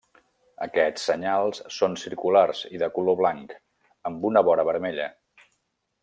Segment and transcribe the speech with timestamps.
[0.65, 3.53] Aquests senyals són circulars i de color blanc
[4.11, 5.11] amb una vora vermella.